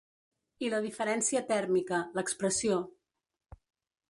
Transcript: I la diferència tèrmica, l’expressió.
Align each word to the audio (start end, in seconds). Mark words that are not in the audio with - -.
I 0.67 0.71
la 0.73 0.79
diferència 0.85 1.43
tèrmica, 1.53 2.01
l’expressió. 2.19 2.81